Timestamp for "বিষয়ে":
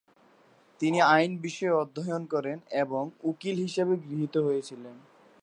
1.37-1.71